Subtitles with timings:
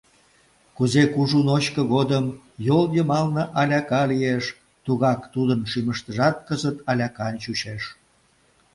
[0.75, 2.25] Кузе кужу ночко годым
[2.67, 4.45] йол йымалне аляка лиеш,
[4.85, 7.83] тугак тудын шӱмыштыжат кызыт алякан чучеш.